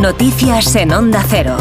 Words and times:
Noticias 0.00 0.76
en 0.76 0.92
Onda 0.92 1.24
Cero. 1.28 1.56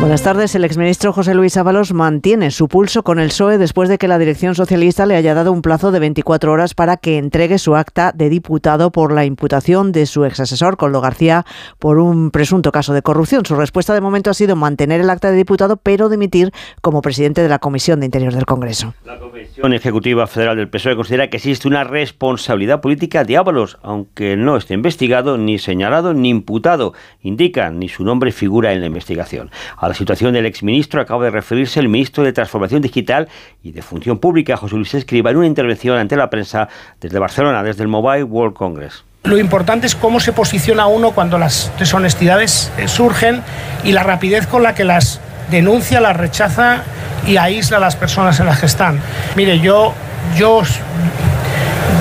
Buenas 0.00 0.22
tardes. 0.22 0.54
El 0.54 0.64
exministro 0.64 1.12
José 1.12 1.34
Luis 1.34 1.56
Ábalos 1.56 1.92
mantiene 1.92 2.52
su 2.52 2.68
pulso 2.68 3.02
con 3.02 3.18
el 3.18 3.28
PSOE 3.28 3.58
después 3.58 3.88
de 3.88 3.98
que 3.98 4.06
la 4.06 4.18
dirección 4.18 4.54
socialista 4.54 5.06
le 5.06 5.16
haya 5.16 5.34
dado 5.34 5.50
un 5.50 5.60
plazo 5.60 5.90
de 5.90 5.98
24 5.98 6.52
horas 6.52 6.72
para 6.74 6.96
que 6.96 7.18
entregue 7.18 7.58
su 7.58 7.74
acta 7.74 8.12
de 8.14 8.30
diputado 8.30 8.92
por 8.92 9.12
la 9.12 9.24
imputación 9.24 9.90
de 9.90 10.06
su 10.06 10.24
exasesor, 10.24 10.76
Coldo 10.76 11.00
García, 11.00 11.44
por 11.80 11.98
un 11.98 12.30
presunto 12.30 12.70
caso 12.70 12.94
de 12.94 13.02
corrupción. 13.02 13.44
Su 13.44 13.56
respuesta 13.56 13.92
de 13.92 14.00
momento 14.00 14.30
ha 14.30 14.34
sido 14.34 14.54
mantener 14.54 15.00
el 15.00 15.10
acta 15.10 15.32
de 15.32 15.36
diputado, 15.36 15.76
pero 15.76 16.08
dimitir 16.08 16.52
como 16.80 17.02
presidente 17.02 17.42
de 17.42 17.48
la 17.48 17.58
Comisión 17.58 17.98
de 17.98 18.06
Interior 18.06 18.32
del 18.32 18.46
Congreso. 18.46 18.94
La 19.04 19.18
Comisión 19.58 19.74
Ejecutiva 19.74 20.26
Federal 20.28 20.56
del 20.56 20.68
PSOE 20.68 20.94
considera 20.94 21.30
que 21.30 21.38
existe 21.38 21.66
una 21.66 21.82
responsabilidad 21.82 22.80
política 22.80 23.24
de 23.24 23.36
Ábalos, 23.36 23.76
aunque 23.82 24.36
no 24.36 24.56
esté 24.56 24.74
investigado, 24.74 25.36
ni 25.36 25.58
señalado, 25.58 26.14
ni 26.14 26.28
imputado. 26.28 26.94
Indica, 27.22 27.68
ni 27.70 27.88
su 27.88 28.04
nombre 28.04 28.30
figura 28.30 28.72
en 28.72 28.80
la 28.80 28.86
investigación. 28.86 29.50
A 29.76 29.88
la 29.88 29.94
situación 29.94 30.32
del 30.32 30.46
exministro 30.46 31.00
acaba 31.00 31.24
de 31.24 31.30
referirse 31.30 31.80
el 31.80 31.88
ministro 31.88 32.22
de 32.22 32.32
Transformación 32.32 32.82
Digital 32.82 33.28
y 33.60 33.72
de 33.72 33.82
Función 33.82 34.18
Pública, 34.18 34.56
José 34.56 34.76
Luis 34.76 34.94
Escriba, 34.94 35.32
en 35.32 35.38
una 35.38 35.46
intervención 35.48 35.98
ante 35.98 36.14
la 36.14 36.30
prensa 36.30 36.68
desde 37.00 37.18
Barcelona, 37.18 37.64
desde 37.64 37.82
el 37.82 37.88
Mobile 37.88 38.22
World 38.22 38.54
Congress. 38.54 39.04
Lo 39.24 39.38
importante 39.38 39.88
es 39.88 39.96
cómo 39.96 40.20
se 40.20 40.32
posiciona 40.32 40.86
uno 40.86 41.10
cuando 41.10 41.36
las 41.36 41.72
deshonestidades 41.80 42.70
eh, 42.78 42.86
surgen 42.86 43.42
y 43.82 43.90
la 43.90 44.04
rapidez 44.04 44.46
con 44.46 44.62
la 44.62 44.76
que 44.76 44.84
las 44.84 45.20
denuncia, 45.50 46.00
las 46.00 46.16
rechaza 46.16 46.84
y 47.26 47.36
aísla 47.36 47.78
a 47.78 47.80
las 47.80 47.96
personas 47.96 48.38
en 48.40 48.46
las 48.46 48.60
que 48.60 48.66
están. 48.66 49.00
Mire, 49.36 49.60
yo, 49.60 49.94
yo 50.36 50.62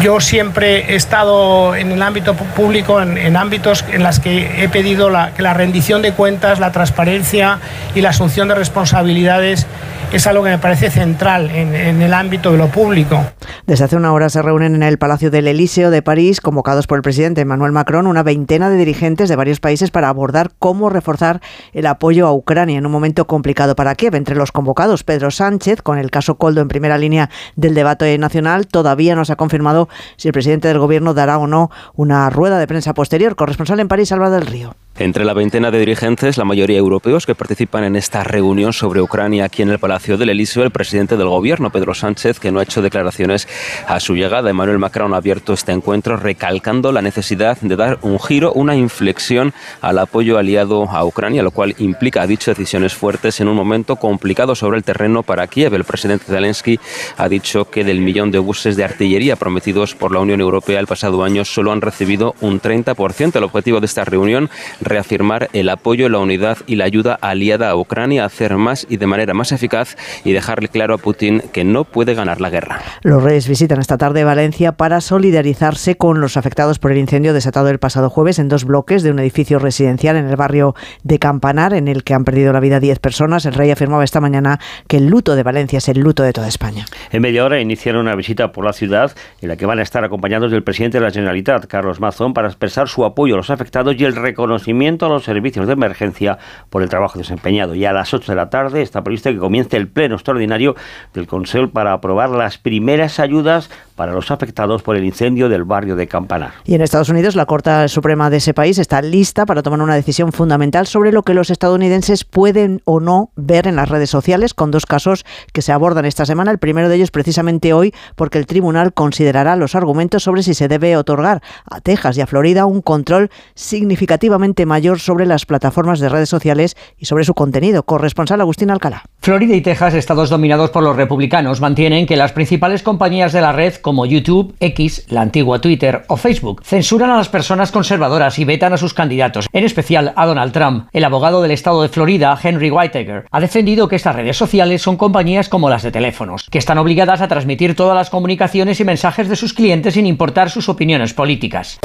yo 0.02 0.20
siempre 0.20 0.94
he 0.94 0.96
estado 0.96 1.76
en 1.76 1.92
el 1.92 2.02
ámbito 2.02 2.36
público, 2.36 3.02
en, 3.02 3.36
ámbitos 3.36 3.84
en 3.92 4.04
los 4.04 4.20
que 4.20 4.64
he 4.64 4.70
pedido 4.70 5.10
que 5.36 5.42
la 5.42 5.54
rendición 5.54 6.02
de 6.02 6.12
cuentas, 6.12 6.60
la 6.60 6.72
transparencia 6.72 7.60
y 7.96 8.02
la 8.02 8.10
asunción 8.10 8.48
de 8.48 8.56
responsabilidades 8.56 9.66
es 10.12 10.26
algo 10.26 10.44
que 10.44 10.50
me 10.50 10.58
parece 10.58 10.90
central 10.90 11.50
en, 11.52 12.02
el 12.02 12.14
ámbito 12.14 12.52
de 12.52 12.58
lo 12.58 12.68
público. 12.68 13.22
Desde 13.66 13.86
hace 13.86 13.96
una 13.96 14.14
hora 14.14 14.30
se 14.30 14.42
reúnen 14.42 14.76
en 14.76 14.84
el 14.84 14.98
Palacio 14.98 15.30
del 15.30 15.48
Elíseo 15.48 15.92
de 15.92 16.02
París, 16.02 16.40
convocados 16.40 16.88
por 16.88 16.98
el 16.98 17.02
presidente 17.02 17.42
Emmanuel 17.42 17.72
Macron, 17.72 18.08
una 18.08 18.24
veintena 18.24 18.70
de 18.70 18.78
dirigentes 18.78 19.30
de 19.30 19.36
varios 19.36 19.60
países 19.60 19.92
para 19.92 20.10
abordar 20.10 20.52
cómo 20.60 20.90
reforzar 20.90 21.42
el 21.74 21.86
apoyo 21.86 22.26
a 22.28 22.34
Ucrania 22.34 22.78
en 22.78 22.86
un 22.86 22.92
momento 22.92 23.28
complicado 23.28 23.76
para 23.76 23.96
Kiev. 23.96 24.16
Entre 24.16 24.36
los 24.36 24.52
convocados, 24.52 25.04
Pedro 25.04 25.32
Sánchez, 25.32 25.82
con 25.82 25.98
el 25.98 26.10
caso 26.10 26.36
Coldo 26.36 26.62
en 26.62 26.68
primera 26.68 26.98
línea 26.98 27.30
del 27.56 27.74
debate 27.74 28.18
nacional, 28.18 28.68
todavía 28.68 29.16
no 29.16 29.26
se 29.26 29.34
ha 29.34 29.38
confirmado 29.38 29.90
si 30.16 30.30
el 30.30 30.34
presidente 30.34 30.68
del 30.68 30.80
gobierno 30.80 31.14
dará 31.14 31.38
o 31.38 31.48
no 31.48 31.70
una 31.96 32.30
rueda 32.30 32.60
de 32.60 32.68
prensa 32.68 32.94
posterior. 32.94 33.36
Corresponsal 33.36 33.80
en 33.80 33.88
París, 33.88 34.12
Álvaro 34.12 34.32
del 34.32 34.46
Río. 34.46 34.76
Entre 35.00 35.26
la 35.26 35.36
veintena 35.36 35.70
de 35.70 35.78
dirigentes, 35.78 36.40
la 36.40 36.44
mayoría 36.44 36.80
europeos 36.80 37.28
que 37.28 37.36
participan 37.36 37.84
en 37.84 37.96
esta 37.96 38.24
reunión 38.24 38.74
sobre 38.74 39.00
Ucrania 39.00 39.46
aquí 39.46 39.62
en 39.62 39.70
el 39.70 39.78
Palacio 39.78 40.18
del 40.18 40.32
Elíseo, 40.32 40.64
el 40.64 40.72
presidente 40.72 41.18
del 41.18 41.28
gobierno, 41.28 41.70
Pedro 41.70 41.94
Sánchez, 41.94 42.40
que 42.40 42.52
no 42.52 42.60
ha 42.60 42.64
hecho 42.64 42.82
declaraciones 42.82 43.48
a 43.88 44.00
su 44.00 44.16
llegada. 44.16 44.50
Emmanuel 44.50 44.80
Macron 44.80 45.14
ha 45.14 45.18
abierto 45.18 45.54
este 45.54 45.72
encuentro 45.72 46.18
recalcando 46.18 46.92
la 46.92 47.04
necesidad 47.04 47.60
de 47.62 47.76
dar 47.76 48.00
un 48.02 48.20
giro, 48.20 48.52
una 48.54 48.76
inflexión 48.76 49.54
al 49.82 50.00
apoyo 50.00 50.40
aliado 50.40 50.90
a 50.90 51.06
Ucrania, 51.06 51.44
lo 51.44 51.52
cual 51.52 51.76
implica, 51.78 52.24
ha 52.24 52.28
dicho, 52.28 52.50
decisiones 52.50 52.96
fuertes 52.96 53.40
en 53.40 53.50
un 53.50 53.56
momento 53.56 53.98
complicado 53.98 54.56
sobre 54.56 54.80
el 54.80 54.84
terreno 54.84 55.22
para 55.22 55.46
Kiev. 55.46 55.76
El 55.76 55.84
presidente 55.84 56.26
Zelensky 56.26 56.80
ha 57.18 57.30
dicho 57.30 57.66
que 57.66 57.84
del 57.84 58.02
millón 58.02 58.32
de 58.32 58.40
buses 58.40 58.76
de 58.76 58.84
artillería 58.84 59.36
prometidos 59.36 59.94
por 59.94 60.12
la 60.12 60.22
Unión 60.22 60.42
Europea 60.42 60.80
el 60.80 60.88
pasado 60.88 61.24
año 61.24 61.46
solo 61.46 61.72
han 61.72 61.82
recibido 61.82 62.34
un 62.42 62.60
30%. 62.60 63.36
El 63.36 63.44
objetivo 63.44 63.80
de 63.80 63.86
esta 63.86 64.04
reunión 64.04 64.50
reafirmar 64.88 65.50
el 65.54 65.70
apoyo, 65.70 66.10
la 66.10 66.20
unidad 66.20 66.58
y 66.68 66.76
la 66.76 66.86
ayuda 66.86 67.18
aliada 67.22 67.70
a 67.70 67.76
Ucrania 67.76 68.24
a 68.24 68.28
hacer 68.28 68.56
más 68.58 68.88
y 68.90 68.98
de 68.98 69.08
manera 69.08 69.34
más 69.34 69.52
eficaz 69.52 69.96
y 70.24 70.34
dejarle 70.34 70.68
claro 70.68 70.96
a 70.96 70.98
Putin 70.98 71.42
que 71.52 71.64
no 71.64 71.84
puede 71.84 72.14
ganar 72.14 72.42
la 72.42 72.50
guerra. 72.50 72.82
Los 73.04 73.24
reyes 73.24 73.48
visitan 73.48 73.80
esta 73.80 73.98
tarde 73.98 74.24
Valencia 74.24 74.74
para 74.74 75.02
solidarizarse 75.02 75.96
con 75.96 76.22
los 76.22 76.38
afectados 76.38 76.80
por 76.80 76.92
el 76.92 76.98
incendio 76.98 77.34
desatado 77.34 77.70
el 77.70 77.80
pasado 77.80 78.10
jueves 78.10 78.40
en 78.40 78.50
dos 78.50 78.66
bloques 78.66 79.04
de 79.04 79.12
un 79.12 79.20
edificio 79.20 79.60
residencial 79.60 80.16
en 80.16 80.28
el 80.28 80.36
barrio 80.36 80.76
de 81.04 81.20
Campanar, 81.20 81.74
en 81.74 81.88
el 81.88 82.04
que 82.04 82.14
han 82.14 82.24
perdido 82.24 82.54
la 82.54 82.60
vida 82.60 82.80
10 82.80 83.00
personas. 83.00 83.46
El 83.46 83.54
rey 83.54 83.72
afirmaba 83.72 84.04
esta 84.04 84.22
mañana 84.22 84.60
que 84.88 84.98
el 84.98 85.08
luto 85.08 85.36
de 85.36 85.44
Valencia 85.44 85.78
es 85.78 85.90
el 85.90 86.00
luto 86.00 86.24
de 86.24 86.34
toda 86.34 86.48
España. 86.48 86.86
En 87.12 87.22
media 87.22 87.46
hora 87.46 87.60
iniciaron 87.60 88.02
una 88.02 88.16
visita 88.16 88.52
por 88.52 88.66
la 88.66 88.74
ciudad 88.74 89.16
en 89.42 89.50
la 89.50 89.58
que 89.58 89.66
van 89.66 89.80
a 89.80 89.84
estar 89.84 90.04
acompañados 90.04 90.52
del 90.52 90.64
presidente 90.64 91.00
de 91.00 91.06
la 91.06 91.12
Generalitat, 91.12 91.66
Carlos 91.66 92.00
Mazón, 92.00 92.34
para 92.34 92.48
expresar 92.48 92.88
su 92.88 93.06
apoyo 93.06 93.34
a 93.34 93.38
los 93.38 93.50
afectados 93.50 93.96
y 93.98 94.06
el 94.06 94.16
reconocimiento 94.16 94.77
a 95.06 95.10
los 95.10 95.24
servicios 95.24 95.68
de 95.68 95.74
emergencia 95.74 96.38
por 96.70 96.84
el 96.84 96.90
trabajo 96.90 97.18
desempeñado. 97.18 97.76
Y 97.76 97.86
a 97.86 97.94
las 97.94 98.14
8 98.14 98.32
de 98.32 98.36
la 98.36 98.50
tarde 98.50 98.82
está 98.82 99.04
previsto 99.04 99.32
que 99.32 99.38
comience 99.38 99.76
el 99.78 99.88
pleno 99.88 100.16
extraordinario 100.16 100.76
del 101.14 101.28
Consejo 101.28 101.70
para 101.70 101.94
aprobar 101.94 102.30
las 102.30 102.58
primeras 102.58 103.20
ayudas 103.20 103.70
para 103.98 104.14
los 104.14 104.32
afectados 104.32 104.84
por 104.84 104.96
el 104.96 105.04
incendio 105.04 105.50
del 105.50 105.66
barrio 105.66 105.98
de 105.98 106.08
Campanar. 106.08 106.52
Y 106.64 106.76
en 106.76 106.82
Estados 106.82 107.10
Unidos, 107.10 107.36
la 107.36 107.46
Corte 107.46 107.90
Suprema 107.90 108.30
de 108.30 108.38
ese 108.38 108.54
país 108.54 108.78
está 108.78 109.02
lista 109.02 109.46
para 109.46 109.64
tomar 109.64 109.82
una 109.82 109.96
decisión 109.96 110.32
fundamental 110.32 110.88
sobre 110.88 111.12
lo 111.12 111.24
que 111.24 111.34
los 111.34 111.50
estadounidenses 111.50 112.24
pueden 112.24 112.82
o 112.86 113.00
no 113.00 113.32
ver 113.36 113.68
en 113.68 113.76
las 113.76 113.90
redes 113.90 114.10
sociales, 114.10 114.54
con 114.54 114.72
dos 114.72 114.86
casos 114.86 115.26
que 115.52 115.62
se 115.62 115.74
abordan 115.74 116.06
esta 116.06 116.26
semana. 116.26 116.52
El 116.52 116.60
primero 116.60 116.88
de 116.88 116.96
ellos 116.96 117.12
precisamente 117.12 117.74
hoy, 117.74 117.94
porque 118.16 118.38
el 118.38 118.46
tribunal 118.46 118.94
considerará 118.94 119.56
los 119.56 119.76
argumentos 119.76 120.24
sobre 120.24 120.44
si 120.44 120.54
se 120.54 120.68
debe 120.68 120.96
otorgar 120.96 121.42
a 121.70 121.82
Texas 121.82 122.18
y 122.18 122.22
a 122.22 122.28
Florida 122.28 122.66
un 122.66 122.82
control 122.82 123.32
significativamente 123.56 124.66
mayor 124.66 125.00
sobre 125.00 125.26
las 125.26 125.46
plataformas 125.46 126.00
de 126.00 126.10
redes 126.10 126.30
sociales 126.30 126.78
y 126.98 127.06
sobre 127.06 127.24
su 127.24 127.34
contenido. 127.34 127.84
Corresponsal 127.84 128.42
Agustín 128.42 128.70
Alcalá. 128.70 129.04
Florida 129.22 129.56
y 129.56 129.62
Texas, 129.62 129.96
estados 129.96 130.30
dominados 130.30 130.70
por 130.70 130.84
los 130.84 130.96
republicanos, 130.96 131.60
mantienen 131.60 132.06
que 132.06 132.16
las 132.16 132.32
principales 132.32 132.84
compañías 132.84 133.34
de 133.34 133.42
la 133.42 133.52
red 133.52 133.74
como 133.88 134.06
YouTube, 134.06 134.54
X, 134.60 135.06
la 135.08 135.22
antigua 135.22 135.62
Twitter 135.62 136.04
o 136.10 136.18
Facebook, 136.18 136.62
censuran 136.66 137.10
a 137.10 137.16
las 137.16 137.30
personas 137.30 137.72
conservadoras 137.72 138.38
y 138.38 138.44
vetan 138.44 138.74
a 138.74 138.78
sus 138.78 138.94
candidatos, 138.94 139.48
en 139.54 139.64
especial 139.64 140.12
a 140.18 140.26
Donald 140.26 140.52
Trump. 140.52 140.90
El 140.92 141.06
abogado 141.06 141.42
del 141.42 141.52
estado 141.52 141.82
de 141.82 141.88
Florida, 141.88 142.38
Henry 142.44 142.70
Whitaker, 142.70 143.28
ha 143.32 143.40
defendido 143.40 143.88
que 143.88 143.96
estas 143.96 144.18
redes 144.18 144.36
sociales 144.36 144.82
son 144.82 144.98
compañías 144.98 145.48
como 145.48 145.70
las 145.70 145.84
de 145.84 145.94
teléfonos, 145.94 146.50
que 146.52 146.58
están 146.58 146.80
obligadas 146.80 147.22
a 147.22 147.30
transmitir 147.30 147.78
todas 147.78 147.96
las 147.96 148.10
comunicaciones 148.10 148.78
y 148.82 148.84
mensajes 148.84 149.30
de 149.30 149.38
sus 149.38 149.54
clientes 149.54 149.94
sin 149.94 150.06
importar 150.06 150.50
sus 150.50 150.68
opiniones 150.68 151.14
políticas. 151.14 151.80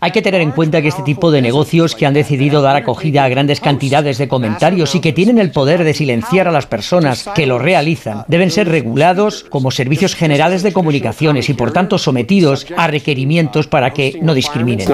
Hay 0.00 0.10
que 0.10 0.22
tener 0.22 0.40
en 0.40 0.50
cuenta 0.50 0.82
que 0.82 0.88
este 0.88 1.04
tipo 1.04 1.30
de 1.30 1.42
negocios 1.42 1.94
que 1.94 2.06
han 2.06 2.14
decidido 2.14 2.60
dar 2.60 2.74
acogida 2.74 3.22
a 3.22 3.28
grandes 3.28 3.60
cantidades 3.60 4.18
de 4.18 4.26
comentarios 4.26 4.96
y 4.96 5.00
que 5.00 5.12
tienen 5.12 5.38
el 5.38 5.52
poder 5.52 5.84
de 5.84 5.94
silenciar 5.94 6.48
a 6.48 6.50
las 6.50 6.66
personas 6.66 7.30
que 7.36 7.46
lo 7.46 7.60
realizan 7.60 8.24
deben 8.26 8.50
ser 8.50 8.68
regulados 8.68 9.44
como 9.48 9.70
servicios 9.70 10.16
generales 10.16 10.39
de 10.40 10.72
comunicaciones 10.72 11.50
y 11.50 11.54
por 11.54 11.70
tanto 11.70 11.98
sometidos 11.98 12.66
a 12.74 12.86
requerimientos 12.86 13.66
para 13.66 13.90
que 13.90 14.18
no 14.22 14.32
discriminen. 14.32 14.88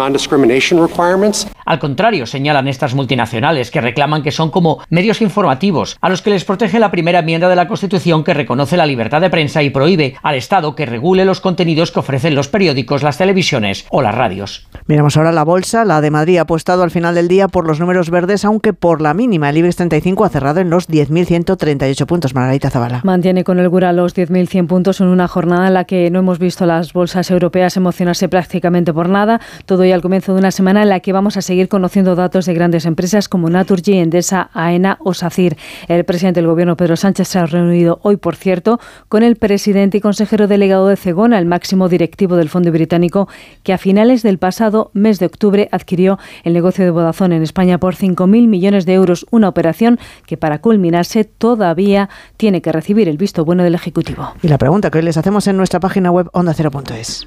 Al 1.65 1.79
contrario, 1.79 2.27
señalan 2.27 2.67
estas 2.67 2.95
multinacionales 2.95 3.71
que 3.71 3.81
reclaman 3.81 4.25
que 4.25 4.33
son 4.33 4.51
como 4.51 4.81
medios 4.91 5.23
informativos 5.23 5.99
a 6.01 6.09
los 6.09 6.21
que 6.21 6.31
les 6.31 6.45
protege 6.45 6.81
la 6.81 6.91
primera 6.91 7.21
enmienda 7.21 7.49
de 7.49 7.55
la 7.55 7.69
Constitución 7.69 8.25
que 8.25 8.35
reconoce 8.35 8.77
la 8.77 8.87
libertad 8.87 9.21
de 9.21 9.31
prensa 9.31 9.63
y 9.63 9.71
prohíbe 9.71 10.17
al 10.23 10.35
Estado 10.35 10.75
que 10.75 10.85
regule 10.85 11.25
los 11.25 11.41
contenidos 11.41 11.93
que 11.93 12.01
ofrecen 12.01 12.35
los 12.35 12.49
periódicos, 12.49 13.05
las 13.05 13.19
televisiones 13.19 13.87
o 13.91 14.03
las 14.03 14.15
radios. 14.15 14.67
Miramos 14.87 15.17
ahora 15.17 15.31
la 15.31 15.45
bolsa. 15.45 15.85
La 15.85 16.01
de 16.01 16.11
Madrid 16.11 16.39
ha 16.39 16.43
apostado 16.43 16.83
al 16.83 16.91
final 16.91 17.15
del 17.15 17.29
día 17.29 17.47
por 17.47 17.67
los 17.67 17.79
números 17.79 18.11
verdes, 18.11 18.45
aunque 18.45 18.73
por 18.73 19.01
la 19.01 19.15
mínima. 19.15 19.51
El 19.51 19.59
IBEX 19.59 19.77
35 19.77 20.25
ha 20.25 20.29
cerrado 20.29 20.61
en 20.61 20.71
los 20.71 20.89
10.138 20.89 22.07
puntos. 22.07 22.35
Margarita 22.35 22.71
Zavala. 22.71 23.03
Mantiene 23.05 23.45
con 23.45 23.61
el 23.61 23.69
Gura 23.69 23.93
los 23.93 24.17
10.100 24.17 24.67
puntos 24.67 25.01
en 25.01 25.09
una 25.09 25.29
jornada 25.37 25.69
en 25.69 25.75
la 25.75 25.85
que 25.85 26.11
no 26.11 26.21
hemos 26.21 26.39
visto 26.39 26.65
las 26.65 26.95
bolsas 26.95 27.31
europeas 27.31 27.77
emocionarse 27.77 28.27
prácticamente 28.27 28.95
por 28.95 29.11
nada. 29.11 29.39
Todo 29.67 29.85
y 29.85 29.93
al 29.93 30.01
comienzo 30.01 30.33
de 30.33 30.39
una 30.39 30.51
semana 30.51 30.83
en 30.83 30.89
la 30.89 31.01
que 31.01 31.13
vamos 31.13 31.37
a 31.37 31.43
seguir 31.43 31.69
conociendo 31.69 32.15
datos 32.15 32.47
de 32.47 32.55
grandes 32.55 32.87
empresas 32.87 33.29
como 33.29 33.51
Naturgy, 33.51 33.99
Endesa, 33.99 34.49
AENA 34.55 34.97
o 35.01 35.13
SACIR. 35.13 35.59
El 35.89 36.07
presidente 36.07 36.41
del 36.41 36.49
Gobierno, 36.49 36.79
Pedro 36.79 36.97
Sánchez, 36.97 37.29
se 37.29 37.39
ha 37.39 37.45
reunido 37.45 38.01
hoy, 38.03 38.17
por 38.17 38.35
cierto, 38.35 38.81
con 39.11 39.23
el 39.23 39.37
presidente 39.37 39.99
y 39.99 40.01
consejero 40.01 40.47
delegado 40.47 40.89
de 40.89 40.97
Cegona, 40.97 41.39
el 41.39 41.45
máximo 41.45 41.91
directivo 41.91 42.37
del 42.37 42.49
Fondo 42.49 42.73
Británico, 42.73 43.29
que 43.63 43.75
a 43.75 43.79
finales 43.79 44.23
del 44.23 44.39
pasado 44.39 44.91
mes 44.95 45.19
de 45.19 45.27
octubre 45.27 45.69
adquirió 45.71 46.19
el 46.45 46.55
negocio 46.55 46.83
de 46.83 46.91
Vodafone 46.91 47.37
en 47.37 47.43
España 47.43 47.77
por 47.77 47.95
5.000 47.95 48.27
millones 48.49 48.87
de 48.87 48.95
euros, 48.95 49.27
una 49.31 49.51
operación 49.51 49.99
que 50.25 50.39
para 50.39 50.63
culminarse 50.63 51.25
todavía 51.25 52.09
tiene 52.39 52.63
que 52.63 52.73
recibir 52.73 53.07
el 53.11 53.19
visto 53.19 53.45
bueno 53.45 53.65
del 53.65 53.75
Ejecutivo. 53.75 54.33
Y 54.41 54.49
la 54.49 54.57
pregunta 54.57 54.91
que 54.91 54.97
hoy 54.97 55.05
les 55.05 55.19
hacemos 55.27 55.49
en 55.49 55.57
nuestra 55.57 55.81
página 55.81 56.13
web 56.13 56.29
ondacero.es. 56.35 57.27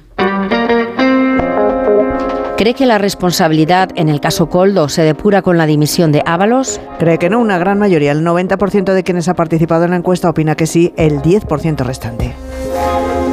¿Cree 2.56 2.72
que 2.72 2.86
la 2.86 2.96
responsabilidad 2.96 3.90
en 3.94 4.08
el 4.08 4.20
caso 4.20 4.48
Coldo 4.48 4.88
se 4.88 5.02
depura 5.02 5.42
con 5.42 5.58
la 5.58 5.66
dimisión 5.66 6.10
de 6.10 6.22
Ábalos? 6.24 6.80
Cree 6.98 7.18
que 7.18 7.28
no, 7.28 7.38
una 7.38 7.58
gran 7.58 7.78
mayoría, 7.78 8.12
el 8.12 8.24
90% 8.24 8.94
de 8.94 9.02
quienes 9.02 9.28
ha 9.28 9.34
participado 9.34 9.84
en 9.84 9.90
la 9.90 9.96
encuesta 9.96 10.30
opina 10.30 10.54
que 10.54 10.66
sí, 10.66 10.94
el 10.96 11.20
10% 11.20 11.84
restante. 11.84 12.34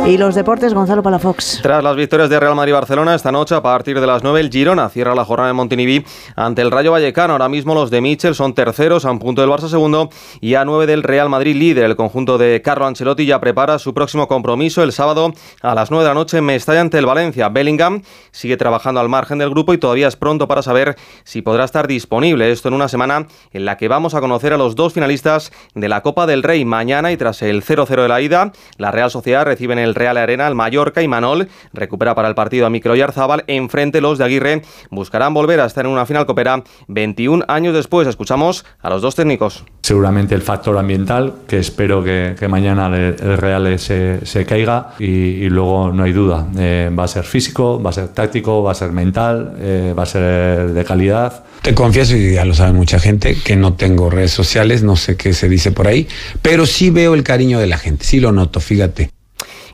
Y 0.08 0.18
los 0.18 0.36
deportes, 0.36 0.74
Gonzalo 0.74 1.04
Palafox. 1.04 1.60
Tras 1.62 1.84
las 1.84 1.98
victorias 1.98 2.30
de 2.30 2.40
Real 2.40 2.56
Madrid 2.56 2.70
y 2.70 2.74
Barcelona, 2.74 3.14
esta 3.14 3.30
noche 3.30 3.56
a 3.56 3.62
partir 3.62 4.00
de 4.00 4.08
las 4.08 4.24
9 4.24 4.40
el 4.40 4.50
Girona 4.50 4.88
cierra 4.88 5.14
la 5.14 5.26
jornada 5.26 5.50
en 5.50 5.58
Montilivi 5.58 6.06
ante 6.38 6.62
el 6.62 6.72
Rayo 6.72 6.94
Vallecano. 6.94 7.34
Ahora 7.34 7.50
mismo 7.50 7.74
los 7.74 7.92
de 7.92 8.00
Michel 8.00 8.34
son 8.34 8.54
terceros 8.54 9.04
a 9.04 9.12
un 9.12 9.20
punto 9.20 9.42
del 9.42 9.50
Barça 9.50 9.68
segundo 9.68 10.10
y 10.40 10.56
a 10.56 10.64
9 10.64 10.86
del 10.86 11.04
Real 11.04 11.28
Madrid 11.28 11.58
líder. 11.58 11.84
El 11.84 11.98
conjunto 11.98 12.38
de 12.38 12.62
Carlo 12.62 12.86
Ancelotti 12.86 13.26
ya 13.26 13.42
prepara 13.42 13.80
su 13.80 13.94
próximo 13.94 14.30
compromiso 14.30 14.82
el 14.82 14.94
sábado 14.94 15.34
a 15.62 15.76
las 15.76 15.92
9 15.92 16.06
de 16.06 16.10
la 16.10 16.14
noche 16.14 16.38
en 16.38 16.46
Mestalla 16.46 16.80
ante 16.80 17.00
el 17.00 17.06
Valencia. 17.06 17.50
Bellingham 17.50 18.02
sigue 18.32 18.56
trabajando 18.56 19.02
al 19.02 19.10
margen 19.10 19.40
del 19.40 19.50
grupo 19.50 19.74
y 19.74 19.78
todavía 19.78 20.08
es 20.08 20.16
pronto 20.16 20.48
para 20.48 20.62
saber 20.62 20.96
si 21.26 21.42
podrá 21.42 21.66
estar 21.66 21.86
disponible. 21.86 22.50
Esto 22.50 22.70
en 22.70 22.76
una 22.76 22.88
semana 22.88 23.28
en 23.52 23.66
la 23.66 23.76
que 23.76 23.90
vamos 23.90 24.14
a 24.14 24.22
conocer 24.22 24.54
a 24.54 24.58
los 24.58 24.76
dos 24.76 24.94
finalistas 24.94 25.52
de 25.76 25.90
la 25.90 26.02
Copa 26.02 26.26
del 26.28 26.44
Rey 26.44 26.64
mañana 26.64 27.12
y 27.12 27.18
tras 27.18 27.42
el 27.42 27.62
0-0 27.62 28.04
de 28.04 28.08
la 28.08 28.22
ida, 28.22 28.54
la 28.78 28.92
Real 28.92 29.12
Sociedad 29.12 29.44
recibe 29.44 29.74
en 29.74 29.80
el 29.80 29.97
Real 29.98 30.18
Arena 30.18 30.48
al 30.48 30.56
Mallorca 30.56 31.02
y 31.02 31.08
Manol 31.08 31.48
recupera 31.74 32.16
para 32.16 32.28
el 32.28 32.36
partido 32.36 32.66
a 32.66 32.70
Micro 32.70 32.96
y 32.96 33.02
Arzabal. 33.02 33.44
Enfrente 33.48 34.02
los 34.02 34.18
de 34.18 34.26
Aguirre 34.26 34.62
buscarán 34.90 35.34
volver 35.34 35.60
a 35.60 35.66
estar 35.66 35.86
en 35.86 35.92
una 35.92 36.06
final 36.06 36.26
copera 36.26 36.64
21 36.88 37.46
años 37.48 37.74
después. 37.74 38.08
Escuchamos 38.08 38.66
a 38.82 38.90
los 38.90 39.02
dos 39.02 39.16
técnicos. 39.16 39.64
Seguramente 39.82 40.36
el 40.36 40.42
factor 40.42 40.78
ambiental, 40.78 41.34
que 41.48 41.60
espero 41.60 42.04
que, 42.04 42.36
que 42.38 42.48
mañana 42.48 42.88
el, 42.88 43.16
el 43.20 43.38
Real 43.38 43.80
se, 43.80 44.26
se 44.26 44.46
caiga 44.46 44.94
y, 45.00 45.06
y, 45.06 45.50
luego 45.50 45.92
no 45.92 46.04
hay 46.04 46.12
duda. 46.12 46.48
Eh, 46.58 46.92
va 46.98 47.06
a 47.06 47.08
ser 47.08 47.24
físico, 47.24 47.82
va 47.82 47.92
a 47.92 47.94
ser 47.94 48.10
táctico, 48.10 48.64
va 48.64 48.72
a 48.72 48.76
ser 48.76 48.92
mental, 48.92 49.56
eh, 49.60 49.94
va 49.98 50.04
a 50.04 50.06
ser 50.06 50.74
de 50.74 50.84
calidad. 50.84 51.44
Te 51.62 51.74
confieso, 51.74 52.16
y 52.16 52.34
ya 52.34 52.46
lo 52.46 52.54
sabe 52.54 52.74
mucha 52.74 53.00
gente, 53.00 53.38
que 53.44 53.56
no 53.56 53.74
tengo 53.74 54.10
redes 54.10 54.32
sociales, 54.32 54.84
no 54.84 54.96
sé 54.96 55.18
qué 55.18 55.34
se 55.34 55.50
dice 55.50 55.72
por 55.72 55.88
ahí, 55.88 56.08
pero 56.42 56.66
sí 56.66 56.90
veo 56.90 57.14
el 57.14 57.24
cariño 57.24 57.60
de 57.60 57.68
la 57.68 57.78
gente, 57.78 58.06
sí 58.06 58.20
lo 58.20 58.32
noto, 58.32 58.60
fíjate. 58.60 59.12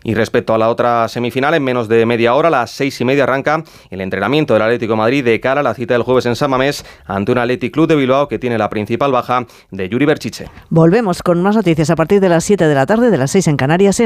Y 0.03 0.13
respecto 0.15 0.53
a 0.53 0.57
la 0.57 0.69
otra 0.69 1.07
semifinal, 1.07 1.53
en 1.53 1.63
menos 1.63 1.87
de 1.87 2.05
media 2.05 2.35
hora, 2.35 2.49
las 2.49 2.71
seis 2.71 2.99
y 2.99 3.05
media 3.05 3.23
arranca 3.23 3.63
el 3.89 4.01
entrenamiento 4.01 4.53
del 4.53 4.63
Atlético 4.63 4.95
Madrid 4.95 5.23
de 5.23 5.39
cara 5.39 5.61
a 5.61 5.63
la 5.63 5.73
cita 5.73 5.93
del 5.93 6.03
jueves 6.03 6.25
en 6.25 6.35
San 6.35 6.49
Mamés 6.49 6.85
ante 7.05 7.31
un 7.31 7.37
Athletic 7.37 7.73
Club 7.73 7.87
de 7.87 7.95
Bilbao 7.95 8.27
que 8.27 8.39
tiene 8.39 8.57
la 8.57 8.69
principal 8.69 9.11
baja 9.11 9.45
de 9.71 9.89
Yuri 9.89 10.05
Berchiche. 10.05 10.47
Volvemos 10.69 11.23
con 11.23 11.41
más 11.41 11.55
noticias 11.55 11.89
a 11.89 11.95
partir 11.95 12.19
de 12.19 12.29
las 12.29 12.43
7 12.43 12.67
de 12.67 12.75
la 12.75 12.85
tarde, 12.85 13.09
de 13.09 13.17
las 13.17 13.31
6 13.31 13.47
en 13.47 13.57
Canarias. 13.57 13.99